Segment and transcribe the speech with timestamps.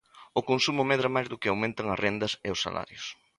[0.39, 3.05] O consumo medra máis do que aumentan as rendas e os salarios.